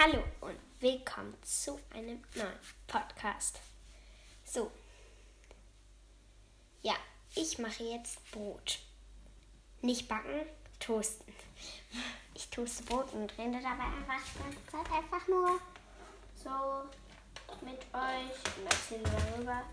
[0.00, 3.58] Hallo und willkommen zu einem neuen Podcast.
[4.44, 4.70] So,
[6.82, 6.94] ja,
[7.34, 8.78] ich mache jetzt Brot.
[9.82, 10.46] Nicht backen,
[10.78, 11.34] toasten.
[12.32, 15.60] Ich toaste Brot und rede dabei einfach die ganze Zeit einfach nur
[16.44, 16.88] so
[17.66, 19.64] mit euch und erzähle darüber,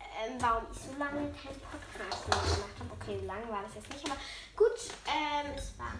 [0.00, 2.90] ähm, warum ich so lange keinen Podcast mehr gemacht habe.
[2.98, 4.18] Okay, lange war das jetzt nicht, aber
[4.56, 5.92] gut, ähm, es war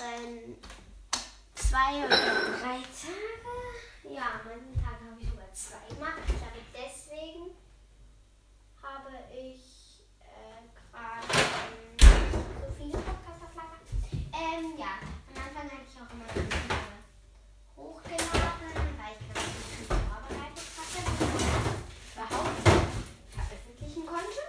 [0.00, 0.56] ähm,
[1.68, 4.14] zwei oder drei Tage.
[4.14, 6.22] Ja, manchen Tag habe ich sogar zwei gemacht.
[6.28, 6.34] Ich
[6.72, 7.50] deswegen
[8.82, 11.42] habe ich äh, quasi
[11.98, 13.82] so viele Podcasts auf Lager.
[14.32, 16.86] Ähm, ja, am Anfang hatte ich auch immer viele
[17.76, 21.00] hochgeladen, weil ich ganz viel vorbereitet hatte,
[22.14, 22.62] überhaupt
[23.34, 24.42] veröffentlichen konnte.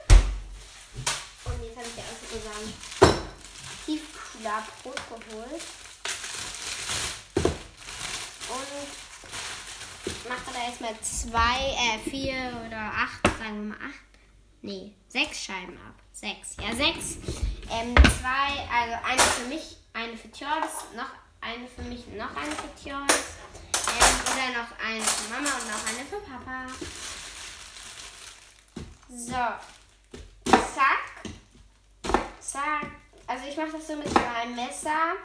[1.46, 2.70] Und jetzt habe ich ja auch sozusagen
[3.86, 5.66] Tiefkühlerbrot geholt.
[8.50, 8.88] Und
[10.88, 14.04] erstmal zwei, äh, vier oder acht, sagen wir mal acht.
[14.62, 15.96] Nee, sechs Scheiben ab.
[16.12, 16.56] Sechs.
[16.60, 17.18] Ja, sechs.
[17.70, 21.10] Ähm, zwei, also eine für mich, eine für Tjordis, noch
[21.42, 23.38] eine für mich, noch eine für Tjordis.
[23.74, 26.68] Ähm, oder noch eine für Mama und noch eine für Papa.
[29.10, 30.52] So.
[30.76, 31.24] Zack.
[32.40, 32.92] Zack.
[33.28, 35.16] Also ich mache das so mit meinem Messer.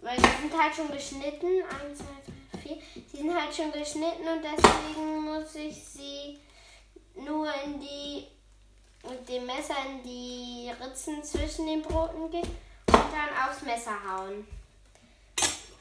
[0.00, 1.62] Weil die sind halt schon geschnitten.
[1.62, 2.78] Eins, zwei, drei, vier.
[3.12, 6.38] Die sind halt schon geschnitten und deswegen muss ich sie
[7.14, 8.26] nur in die
[9.08, 12.48] mit dem Messer in die Ritzen zwischen den Broten gehen
[12.86, 14.46] und dann aufs Messer hauen.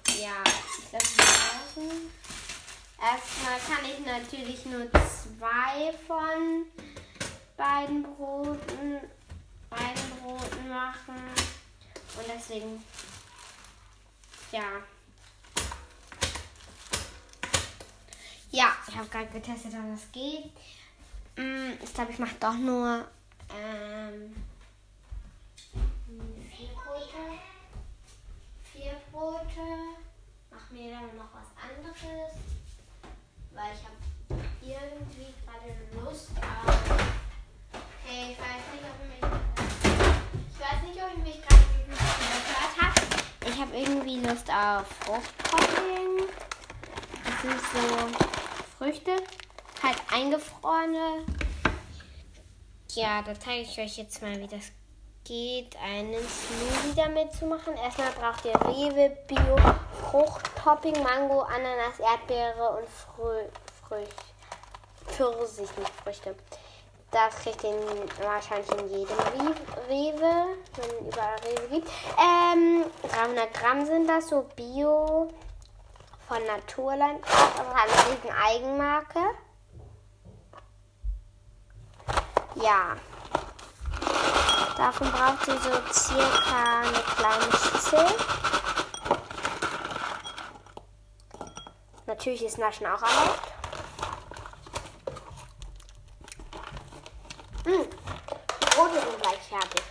[0.08, 2.12] Ja, ich lasse es draußen.
[3.02, 6.66] Erstmal kann ich natürlich nur zwei von
[7.58, 9.00] beiden Broten,
[9.70, 11.16] beiden Broten machen.
[12.16, 12.84] Und deswegen,
[14.52, 14.84] ja.
[18.56, 20.46] Ja, ich habe gerade getestet, ob das geht.
[21.38, 23.08] Mm, Ich glaube, ich mache doch nur
[23.50, 24.36] ähm,
[26.56, 27.40] vier Brote.
[28.72, 29.66] Vier Brote.
[30.52, 32.34] Mach mir dann noch was anderes.
[33.56, 33.98] Weil ich habe
[34.62, 36.80] irgendwie gerade Lust auf.
[38.06, 39.42] Hey, ich weiß nicht, ob ihr mich.
[40.54, 43.48] Ich weiß nicht, ob ich mich gerade gehört habt.
[43.48, 46.28] Ich habe irgendwie Lust auf Fruchtpopping.
[47.26, 48.43] Das sind so
[48.84, 49.16] Früchte
[49.82, 51.26] halt eingefrorene.
[52.92, 54.74] Ja, da zeige ich euch jetzt mal, wie das
[55.24, 57.76] geht, einen Smoothie damit zu machen.
[57.78, 59.56] Erstmal braucht ihr Rewe Bio
[60.02, 63.46] Fruchttopping, Mango, Ananas, Erdbeere und Frü
[63.88, 64.26] Frücht.
[65.08, 66.36] Pfirsich, nicht Früchte.
[67.10, 67.74] Das kriegt ihr
[68.22, 71.88] wahrscheinlich in jedem Re- Rewe, wenn überall Rewe gibt.
[72.20, 75.30] Ähm, 300 Gramm sind das, so Bio
[76.28, 77.24] von Naturland.
[77.26, 79.20] Also hat eine riesen Eigenmarke.
[82.56, 82.96] Ja.
[84.78, 88.06] Davon braucht ihr so circa eine kleine Schüssel.
[92.06, 93.42] Natürlich ist Naschen auch erlaubt.
[97.66, 99.84] Mm, Die Brote sind gleich fertig.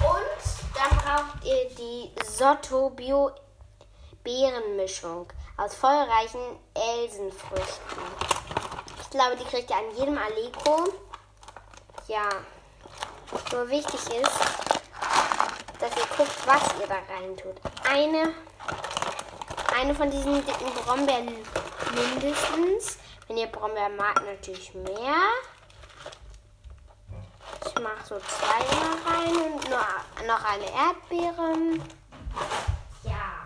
[0.00, 1.68] Und dann braucht ihr
[2.44, 3.30] die Sotto Bio
[4.22, 8.02] Beerenmischung aus vollreichen Elsenfrüchten.
[9.00, 10.92] Ich glaube, die kriegt ihr an jedem Aleko.
[12.06, 12.28] Ja,
[13.52, 14.38] nur wichtig ist,
[15.80, 17.56] dass ihr guckt, was ihr da rein tut.
[17.88, 18.34] Eine,
[19.74, 21.34] eine von diesen dicken Brombeeren
[21.94, 22.98] mindestens.
[23.26, 25.16] Wenn ihr Brombeeren mag, natürlich mehr.
[27.66, 28.64] Ich mache so zwei
[29.08, 31.80] rein und nur, noch eine Erdbeere.
[33.04, 33.44] Ja.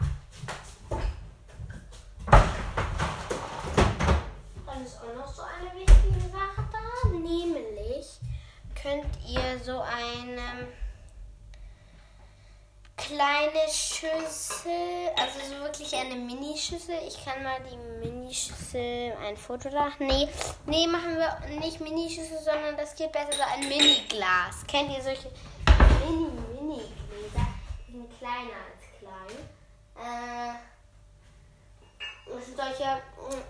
[4.67, 8.21] Dann ist auch noch so eine wichtige Sache da, nämlich
[8.89, 10.69] könnt ihr so eine
[12.97, 16.97] kleine Schüssel, also so wirklich eine Minischüssel.
[17.07, 19.89] Ich kann mal die Minischüssel, ein Foto da.
[19.99, 20.29] Nee,
[20.67, 24.67] nee, machen wir nicht Minischüssel, sondern das geht besser so ein Miniglas.
[24.67, 25.31] Kennt ihr solche
[26.07, 27.47] Mini-Mini-Gläser?
[27.87, 29.37] Die sind kleiner als klein.
[29.97, 30.55] Äh,
[32.27, 33.43] das sind solche mm,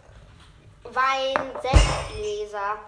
[0.94, 2.78] Wein-Sektgläser.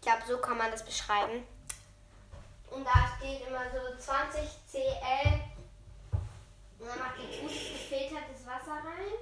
[0.00, 1.46] Ich glaube, so kann man das beschreiben.
[2.70, 5.40] Und da steht immer so 20 CL.
[6.78, 9.12] Und dann macht ihr gutes gefiltertes Wasser rein.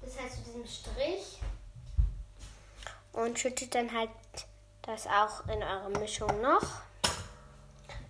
[0.00, 1.40] Das heißt zu diesem Strich
[3.12, 4.10] und schüttet dann halt
[4.82, 6.62] das auch in eure Mischung noch.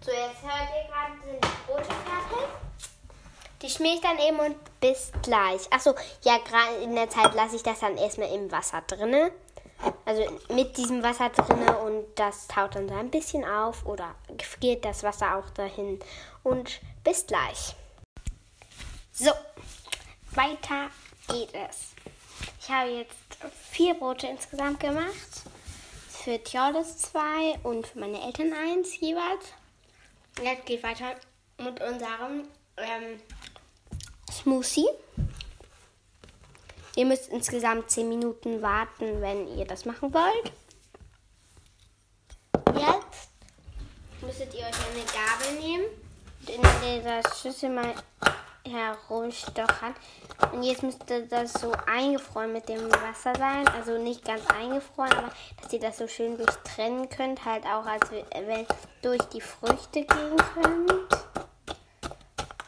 [0.02, 2.48] So, jetzt hört ihr gerade, sind die Brote fertig.
[3.62, 5.70] Die schmier ich dann eben und bis gleich.
[5.70, 9.32] Achso, ja, gerade in der Zeit lasse ich das dann erstmal im Wasser drinne.
[10.04, 14.84] Also mit diesem Wasser drinne und das taut dann so ein bisschen auf oder gefriert
[14.84, 16.00] das Wasser auch dahin.
[16.42, 17.74] Und bis gleich.
[19.12, 19.32] So,
[20.32, 20.90] weiter
[21.28, 21.92] geht es.
[22.60, 23.14] Ich habe jetzt
[23.70, 25.42] vier Brote insgesamt gemacht.
[26.08, 29.46] Für Theodos zwei und für meine Eltern eins jeweils.
[30.42, 31.14] Jetzt geht weiter
[31.58, 33.20] mit unserem ähm,
[34.30, 34.88] Smoothie.
[36.96, 40.52] Ihr müsst insgesamt 10 Minuten warten, wenn ihr das machen wollt.
[42.74, 43.30] Jetzt
[44.22, 45.84] müsstet ihr euch eine Gabel nehmen
[46.40, 47.94] und in dieser Schüssel mal
[48.64, 49.94] herumstochern.
[50.52, 53.66] Und jetzt müsste das so eingefroren mit dem Wasser sein.
[53.68, 55.30] Also nicht ganz eingefroren, aber
[55.62, 57.44] dass ihr das so schön durchtrennen könnt.
[57.44, 58.66] Halt auch, als wenn
[59.02, 61.08] durch die Früchte gehen könnt.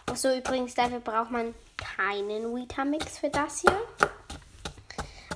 [0.07, 3.77] Achso, übrigens, dafür braucht man keinen Vitamix für das hier.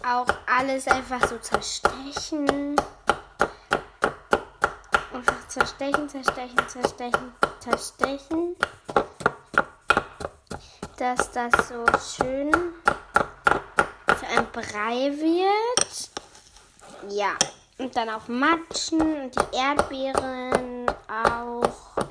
[0.08, 2.76] Auch alles einfach so zerstechen.
[5.12, 8.56] Einfach zerstechen, zerstechen, zerstechen, zerstechen
[10.96, 11.84] dass das so
[12.24, 12.50] schön
[14.18, 16.10] zu einem Brei wird.
[17.10, 17.36] Ja,
[17.78, 22.06] und dann auch matschen und die Erdbeeren auch.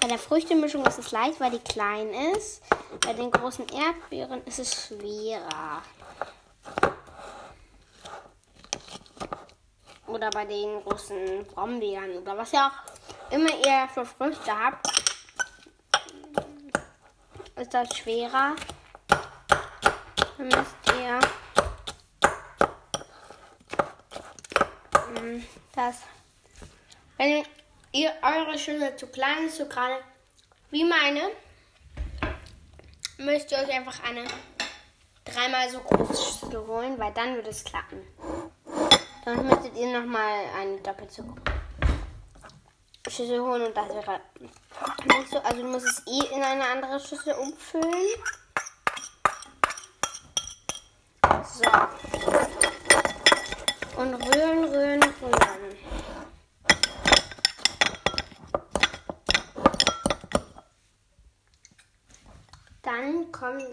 [0.00, 2.62] Bei der Früchtemischung ist es leicht, weil die klein ist.
[3.04, 5.82] Bei den großen Erdbeeren ist es schwerer.
[10.16, 14.86] Oder bei den großen Brombeeren oder was ihr auch immer ihr für Früchte habt
[17.56, 18.56] ist das schwerer.
[20.38, 21.20] Dann müsst ihr
[25.20, 25.96] hm, das,
[27.18, 27.44] wenn
[27.92, 30.02] ihr eure Schüssel zu klein ist, so gerade
[30.70, 31.28] wie meine,
[33.18, 34.24] müsst ihr euch einfach eine
[35.26, 38.02] dreimal so große Schüssel holen, weil dann wird es klappen.
[39.26, 44.20] Dann müsstet ihr nochmal eine doppelt so große Schüssel holen und das wäre
[45.28, 45.40] so.
[45.40, 48.22] Also du musst es eh in eine andere Schüssel umfüllen.
[51.42, 51.68] So.
[54.00, 55.76] Und rühren, rühren, rühren.
[62.82, 63.64] Dann kommt,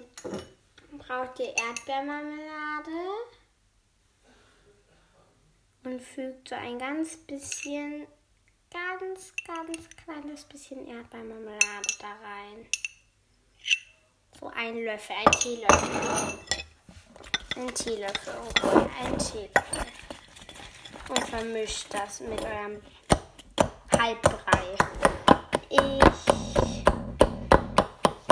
[0.98, 3.12] braucht ihr Erdbeermarmelade
[6.00, 8.07] fügt so ein ganz bisschen
[8.74, 12.66] ganz, ganz kleines bisschen Erdbeermarmelade da rein.
[14.40, 16.40] So ein Löffel, ein Teelöffel.
[17.56, 19.86] Ein Teelöffel, okay, ein Teelöffel.
[21.10, 22.81] Und vermischt das mit eurem
[23.92, 24.75] Halbbrei.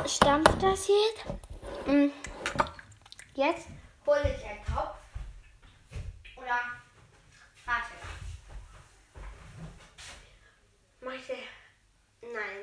[0.04, 1.26] Ich stampfe das jetzt.
[1.86, 2.10] Mm.
[3.36, 3.68] Jetzt
[4.06, 4.98] hole ich einen Topf.
[6.38, 6.60] Oder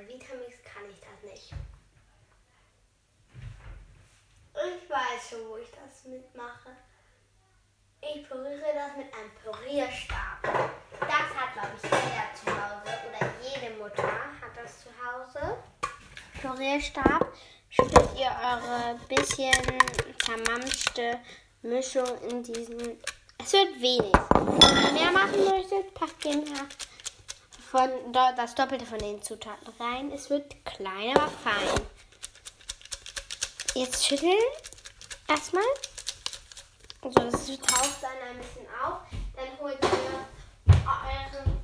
[0.09, 1.53] Vitamix kann ich das nicht.
[4.55, 6.71] Ich weiß schon, wo ich das mitmache.
[8.01, 10.43] Ich püriere das mit einem Pürierstab.
[10.99, 15.59] Das hat, glaube ich, jeder zu Hause oder jede Mutter hat das zu Hause.
[16.41, 17.27] Pürierstab
[17.69, 19.53] schüttet ihr eure bisschen
[20.25, 21.21] zermampfte
[21.63, 22.99] Mischung in diesen.
[23.41, 24.13] Es wird wenig.
[24.33, 26.45] Wenn ihr mehr machen möchtet, packt den
[27.71, 30.11] von das Doppelte von den Zutaten rein.
[30.11, 31.87] Es wird klein, aber fein.
[33.75, 34.39] Jetzt schütteln
[35.29, 35.63] erstmal.
[37.03, 39.03] Also das taucht dann ein bisschen auf.
[39.37, 40.27] Dann holt ihr
[40.67, 41.61] euren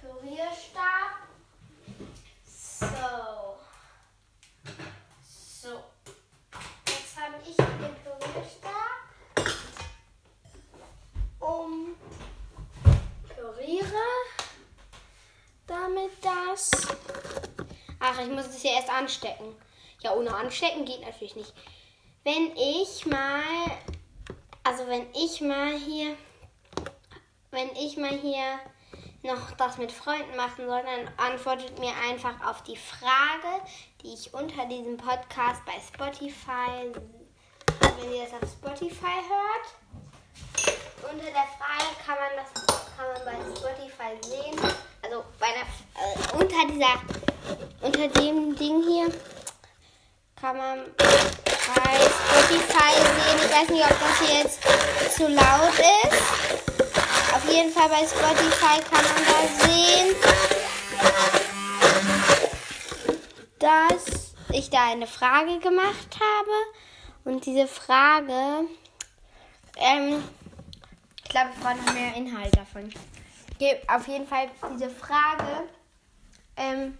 [0.00, 1.26] Pürierstab.
[2.46, 3.58] So.
[5.24, 5.82] So.
[6.86, 8.72] Jetzt habe ich den Pürierstab.
[11.40, 11.96] Um
[13.42, 14.08] püriere
[15.94, 16.70] damit das.
[18.00, 19.54] Ach, ich muss es ja erst anstecken.
[20.00, 21.52] Ja, ohne anstecken geht natürlich nicht.
[22.24, 23.42] Wenn ich mal,
[24.64, 26.16] also wenn ich mal hier,
[27.50, 28.58] wenn ich mal hier
[29.22, 33.62] noch das mit Freunden machen soll, dann antwortet mir einfach auf die Frage,
[34.02, 36.92] die ich unter diesem Podcast bei Spotify,
[38.00, 42.52] wenn ihr das auf Spotify hört, unter der Frage kann man das
[42.96, 44.91] kann man bei Spotify sehen.
[45.12, 45.62] Also bei der,
[46.02, 47.02] äh, unter dieser,
[47.82, 49.12] unter dem Ding hier
[50.40, 53.38] kann man bei Spotify sehen.
[53.44, 54.62] Ich weiß nicht, ob das hier jetzt
[55.14, 55.78] zu laut
[56.08, 57.34] ist.
[57.34, 60.16] Auf jeden Fall bei Spotify kann man da sehen,
[63.58, 67.30] dass ich da eine Frage gemacht habe.
[67.30, 68.66] Und diese Frage,
[69.76, 70.24] ähm,
[71.22, 72.90] ich glaube, ich brauche noch mehr Inhalt davon.
[73.86, 75.68] Auf jeden Fall diese Frage,
[76.56, 76.98] ähm,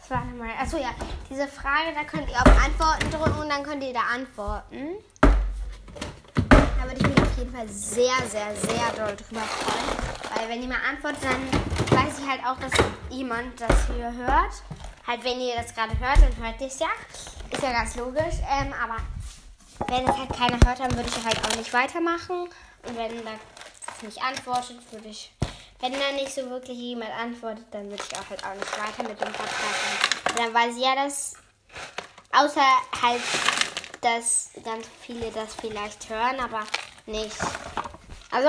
[0.00, 0.50] was war nochmal?
[0.60, 0.90] Achso, ja,
[1.28, 5.02] diese Frage, da könnt ihr auf Antworten drücken und dann könnt ihr da antworten.
[5.20, 10.36] Da würde ich mich auf jeden Fall sehr, sehr, sehr doll drüber freuen.
[10.36, 12.72] Weil wenn ihr mal antwortet, dann weiß ich halt auch, dass
[13.10, 14.62] jemand das hier hört.
[15.06, 16.88] Halt, wenn ihr das gerade hört, dann hört ihr es ja.
[17.50, 18.36] Ist ja ganz logisch.
[18.48, 18.98] Ähm, aber
[19.88, 22.48] wenn es halt keiner hört, dann würde ich halt auch nicht weitermachen.
[22.86, 23.32] Und wenn da
[24.02, 25.32] nicht antwortet, würde ich,
[25.80, 29.02] wenn da nicht so wirklich jemand antwortet, dann würde ich auch halt auch nicht weiter
[29.08, 30.36] mit dem Podcast.
[30.36, 31.34] Dann weiß ich ja, dass,
[32.32, 32.66] außer
[33.02, 33.22] halt,
[34.00, 36.64] dass ganz viele das vielleicht hören, aber
[37.06, 37.36] nicht.
[38.30, 38.48] Also,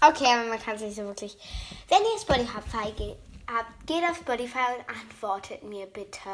[0.00, 1.36] okay, aber man kann es nicht so wirklich.
[1.88, 6.30] Wenn ihr Spotify habt, geht auf Spotify und antwortet mir bitte.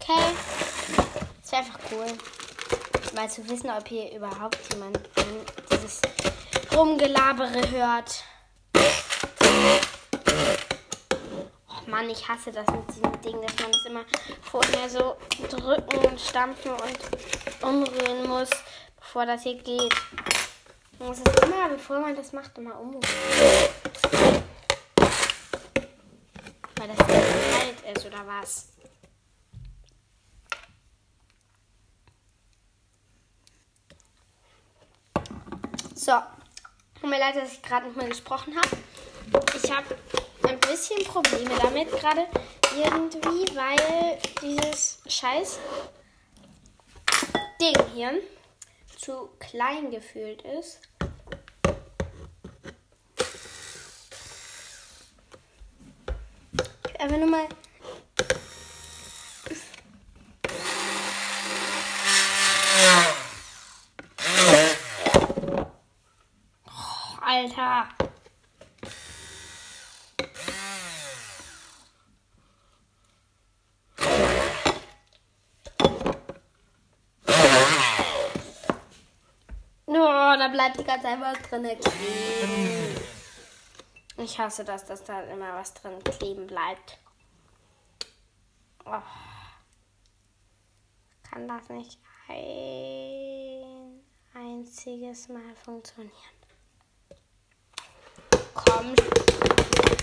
[0.00, 0.34] Okay?
[1.42, 2.06] Das wäre einfach cool
[3.14, 4.98] mal zu wissen, ob hier überhaupt jemand
[5.70, 6.00] dieses
[6.74, 8.24] Rumgelabere hört.
[11.86, 14.04] Mann, ich hasse das mit diesem Ding, dass man das immer
[14.42, 15.16] vorher so
[15.48, 18.50] drücken und stampfen und umrühren muss,
[18.98, 19.94] bevor das hier geht.
[20.98, 23.02] Man muss es immer, bevor man das macht, immer umrühren.
[26.76, 28.68] Weil das kalt ist oder was.
[35.94, 36.12] So,
[37.00, 38.76] tut mir leid, dass ich gerade nicht mehr gesprochen habe.
[39.54, 39.96] Ich habe
[40.66, 42.26] bisschen Probleme damit gerade
[42.76, 45.58] irgendwie, weil dieses scheiß
[47.60, 48.20] Ding hier
[48.98, 50.80] zu klein gefühlt ist.
[56.88, 57.48] Ich einfach nur mal
[67.26, 67.88] Alter.
[79.86, 83.00] Oh, da bleibt die ganze Zeit was drin kleben.
[84.18, 86.98] Ich hasse das, dass da immer was drin kleben bleibt.
[88.86, 89.02] Oh.
[91.28, 94.00] Kann das nicht ein
[94.32, 96.12] einziges Mal funktionieren?
[98.54, 98.94] Komm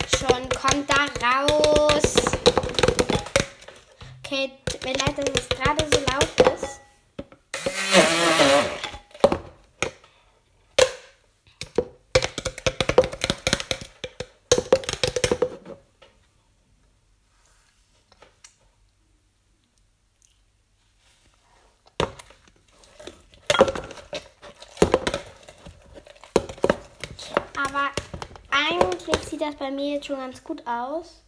[0.09, 2.15] schon, kommt da raus.
[4.25, 4.51] Okay,
[4.83, 6.80] mir leid, dass es gerade so laut ist.
[28.69, 31.23] Eigentlich sieht das bei mir jetzt schon ganz gut aus.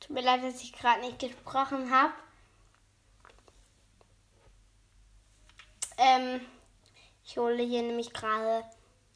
[0.00, 2.12] Tut mir leid, dass ich gerade nicht gesprochen habe.
[5.98, 6.40] Ähm,
[7.24, 8.64] ich hole hier nämlich gerade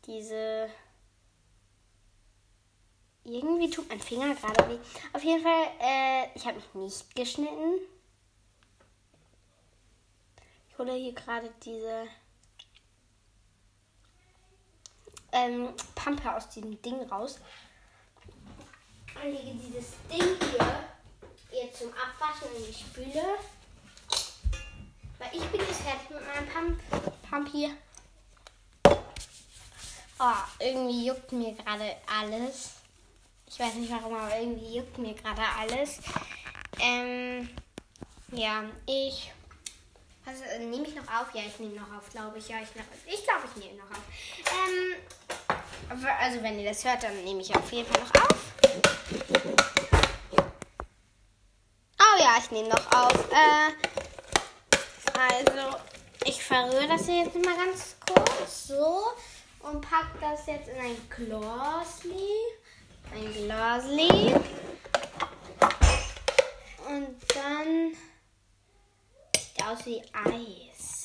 [0.06, 0.68] diese
[3.32, 4.78] irgendwie tut mein Finger gerade weh.
[5.12, 7.78] Auf jeden Fall, äh, ich habe mich nicht geschnitten.
[10.70, 12.06] Ich hole hier gerade diese
[15.32, 17.38] ähm, Pampe aus diesem Ding raus.
[19.14, 20.84] Und lege dieses Ding hier
[21.52, 23.24] jetzt zum Abwaschen in die Spüle.
[25.18, 26.80] Weil ich bin jetzt fertig mit meinem Pump,
[27.28, 27.70] Pump hier.
[30.18, 32.79] Oh, irgendwie juckt mir gerade alles.
[33.52, 35.98] Ich weiß nicht warum, aber irgendwie juckt mir gerade alles.
[36.78, 37.50] Ähm,
[38.30, 39.32] ja, ich.
[40.24, 41.34] Also, nehme ich noch auf?
[41.34, 42.48] Ja, ich nehme noch auf, glaube ich.
[42.48, 42.68] Ja, ich,
[43.12, 44.04] ich glaube, ich nehme noch auf.
[44.46, 44.94] Ähm,
[46.20, 48.38] also, wenn ihr das hört, dann nehme ich auf jeden Fall noch auf.
[51.98, 53.32] Oh ja, ich nehme noch auf.
[53.32, 53.72] Äh,
[55.18, 55.76] also,
[56.24, 59.08] ich verrühre das hier jetzt mal ganz kurz so
[59.58, 62.59] und packe das jetzt in ein Glasli
[63.12, 64.34] ein Glasli.
[66.88, 67.96] Und dann
[69.36, 71.04] sieht aus wie Eis.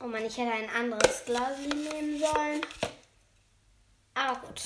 [0.00, 2.60] Oh Mann, ich hätte ein anderes Glas nehmen sollen.
[4.14, 4.62] Aber gut.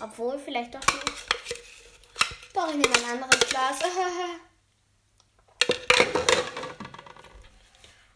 [0.00, 1.26] Obwohl, vielleicht doch nicht.
[2.54, 3.78] Doch, ich nehme ein anderes Glas.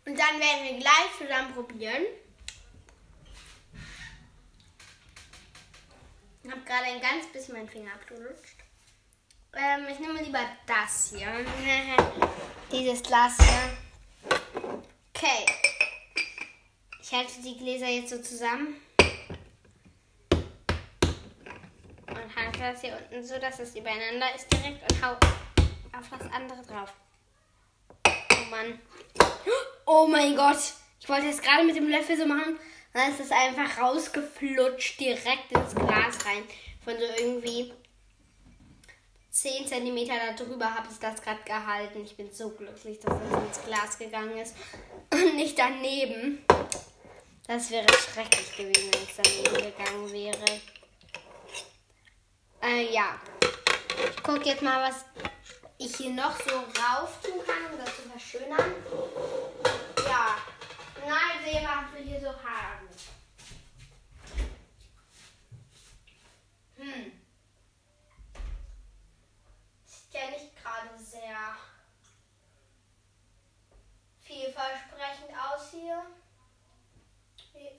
[0.04, 2.04] Und dann werden wir gleich zusammen probieren.
[6.44, 8.56] Ich habe gerade ein ganz bisschen meinen Finger abgelutscht.
[9.54, 11.28] Ähm, ich nehme lieber das hier.
[12.72, 13.76] Dieses Glas hier.
[15.14, 15.46] Okay.
[17.00, 18.80] Ich halte die Gläser jetzt so zusammen.
[22.08, 26.32] Und halte das hier unten so, dass es übereinander ist direkt und hau auf das
[26.32, 26.92] andere drauf.
[28.06, 28.80] Oh Mann.
[29.84, 30.74] Oh mein Gott.
[31.00, 32.58] Ich wollte es gerade mit dem Löffel so machen.
[32.92, 36.44] Dann ist es einfach rausgeflutscht direkt ins Glas rein.
[36.84, 37.72] Von so irgendwie
[39.30, 42.04] 10 cm darüber habe ich das gerade gehalten.
[42.04, 44.54] Ich bin so glücklich, dass das ins Glas gegangen ist
[45.10, 46.44] und nicht daneben.
[47.46, 50.60] Das wäre schrecklich gewesen, wenn es daneben gegangen wäre.
[52.62, 53.18] Äh, ja.
[54.10, 55.04] Ich gucke jetzt mal, was
[55.78, 58.74] ich hier noch so rauf tun kann, um das zu verschönern.
[59.96, 60.36] Ja.
[61.04, 62.71] Nein, sehe, was wir hier so haben.
[66.82, 67.12] Hm.
[70.10, 71.56] Ja nicht gerade sehr
[74.20, 76.04] vielversprechend aus hier.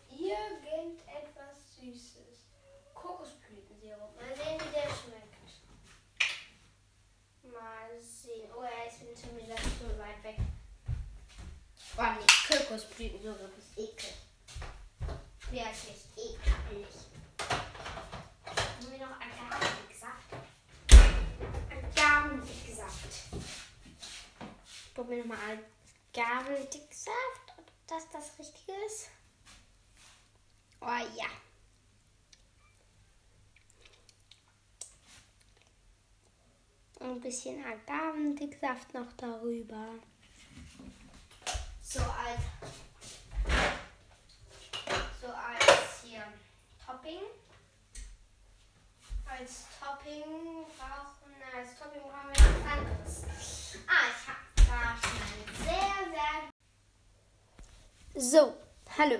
[0.09, 2.45] Irgendetwas Süßes.
[2.93, 4.15] Kokosblütensirup.
[4.15, 5.33] Mal sehen, wie der schmeckt.
[7.43, 8.49] Mal sehen.
[8.55, 10.37] Oh, er ist schon wieder zu weit weg.
[11.97, 14.13] Oh nee, Kokosblütensirup ist ekel.
[15.51, 16.87] Wirklich ekelig.
[18.83, 20.33] Haben wir noch Agavendicksaft?
[21.71, 23.13] Agavendicksaft.
[24.65, 25.59] Ich probiere nochmal
[26.63, 29.09] Agavendicksaft, ob das das Richtige ist.
[30.79, 31.27] Oh ja.
[36.99, 39.89] Ein bisschen Agavendicksaft noch darüber.
[41.81, 42.41] So als,
[45.21, 46.23] so als hier
[46.85, 47.19] Topping.
[49.25, 53.23] Als Topping brauchen, als Topping brauchen wir was anderes.
[53.87, 56.52] Ah, ich habe da schon ein sehr, sehr.
[58.15, 58.53] So,
[58.95, 59.15] hallo.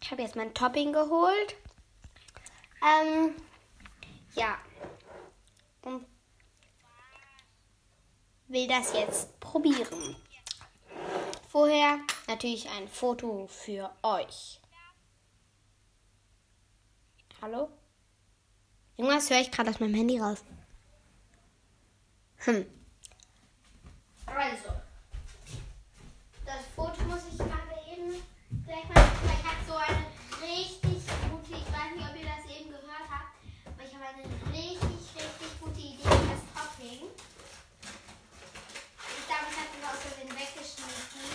[0.00, 1.56] Ich habe jetzt mein Topping geholt.
[2.82, 3.34] Ähm,
[4.34, 4.56] ja.
[5.82, 6.06] Und
[8.48, 10.16] will das jetzt probieren.
[11.50, 14.58] Vorher natürlich ein Foto für euch.
[17.42, 17.68] Hallo?
[18.96, 20.42] Irgendwas höre ich gerade aus meinem Handy raus.
[22.38, 22.64] Hm.
[24.24, 24.70] Also,
[26.46, 27.66] das Foto muss ich gerade
[28.66, 29.04] eben gleich mal.
[29.24, 30.06] Ich habe so eine
[30.42, 33.32] richtig gute, ich weiß nicht, ob ihr das eben gehört habt,
[33.66, 37.08] aber ich habe eine richtig, richtig gute Idee für das Topping.
[39.18, 41.26] Ich glaube, ich habe es aus Versehen weggeschnitten.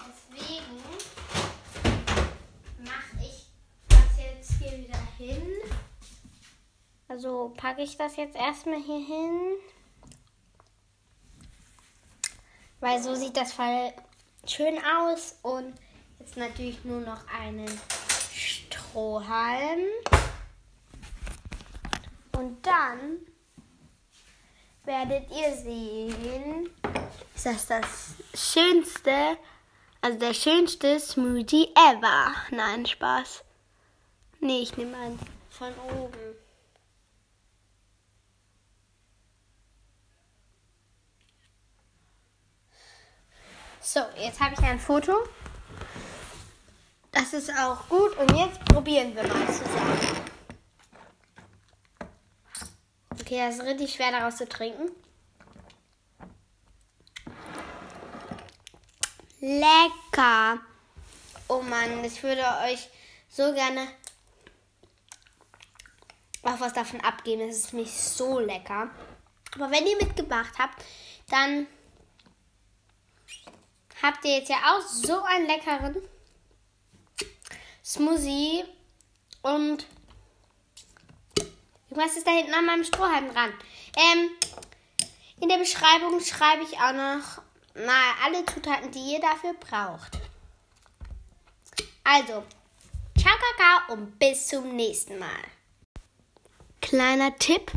[0.00, 0.78] Deswegen
[2.84, 3.48] mache ich
[3.88, 5.46] das jetzt hier wieder hin.
[7.08, 9.56] Also packe ich das jetzt erstmal hier hin.
[12.80, 13.92] Weil so sieht das voll
[14.46, 15.36] schön aus.
[15.42, 15.74] Und
[16.22, 17.68] jetzt natürlich nur noch einen
[18.32, 19.80] Strohhalm.
[22.30, 23.18] Und dann
[24.84, 26.70] werdet ihr sehen,
[27.34, 29.36] ist das das schönste,
[30.00, 32.32] also der schönste Smoothie ever.
[32.52, 33.42] Nein, Spaß.
[34.38, 35.18] Nee, ich nehme einen
[35.50, 36.36] von oben.
[43.80, 45.24] So, jetzt habe ich ein Foto.
[47.12, 48.16] Das ist auch gut.
[48.16, 50.00] Und jetzt probieren wir mal zusammen.
[53.20, 54.90] Okay, das ist richtig schwer daraus zu trinken.
[59.40, 60.60] Lecker.
[61.48, 62.88] Oh Mann, ich würde euch
[63.28, 63.88] so gerne
[66.42, 67.42] auch was davon abgeben.
[67.48, 68.90] Es ist nicht so lecker.
[69.54, 70.82] Aber wenn ihr mitgebracht habt,
[71.28, 71.66] dann
[74.02, 75.96] habt ihr jetzt ja auch so einen leckeren
[77.92, 78.64] Smoothie
[79.42, 79.86] und
[81.90, 83.52] was ist da hinten an meinem Strohhalm dran?
[83.94, 84.30] Ähm,
[85.42, 87.42] in der Beschreibung schreibe ich auch noch
[87.74, 90.18] mal alle Zutaten, die ihr dafür braucht.
[92.02, 92.44] Also,
[93.18, 95.42] ciao Kakao und bis zum nächsten Mal.
[96.80, 97.72] Kleiner Tipp.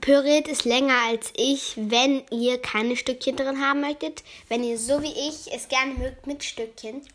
[0.00, 4.24] püriert es länger als ich, wenn ihr keine Stückchen drin haben möchtet.
[4.48, 7.06] Wenn ihr so wie ich es gerne mögt mit Stückchen,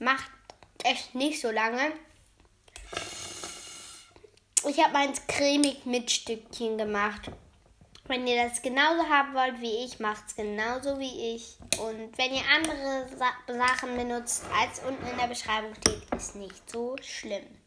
[0.00, 0.39] macht
[0.84, 1.92] echt nicht so lange.
[4.68, 7.30] Ich habe meins cremig mit Stückchen gemacht.
[8.06, 11.56] Wenn ihr das genauso haben wollt wie ich, macht es genauso wie ich.
[11.78, 16.68] Und wenn ihr andere Sa Sachen benutzt, als unten in der Beschreibung steht, ist nicht
[16.68, 17.59] so schlimm.